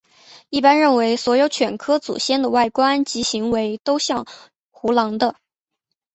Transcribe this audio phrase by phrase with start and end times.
[0.49, 4.25] 一般认为所有犬科祖先的外观及行为都像
[4.71, 5.35] 胡狼的。